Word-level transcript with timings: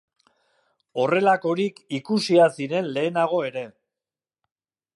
Horrelakorik 1.01 1.77
ikusiak 1.99 2.57
ziren 2.63 2.89
lehenago 2.95 3.43
ere. 3.51 3.67